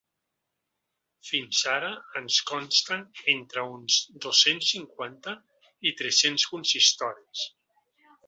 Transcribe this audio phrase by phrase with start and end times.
[1.27, 1.91] Fins ara
[2.21, 3.03] ens consten
[3.35, 5.37] entre uns dos-cents cinquanta
[5.91, 7.47] i tres-cents consistoris.